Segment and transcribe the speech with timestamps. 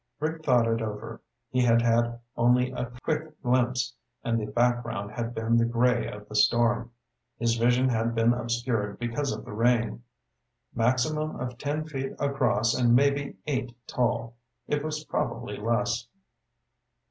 [0.19, 1.21] Rick thought it over.
[1.51, 6.27] He had had only a quick glimpse, and the background had been the gray of
[6.27, 6.89] the storm.
[7.37, 10.01] His vision had been obscured because of the rain.
[10.73, 14.33] "Maximum of ten feet across and maybe eight tall.
[14.67, 16.07] It was probably less."